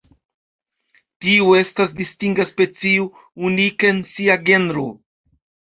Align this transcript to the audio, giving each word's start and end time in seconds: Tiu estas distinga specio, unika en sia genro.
Tiu 1.25 1.53
estas 1.57 1.93
distinga 1.99 2.47
specio, 2.53 3.07
unika 3.53 3.91
en 3.95 4.03
sia 4.15 4.41
genro. 4.51 4.91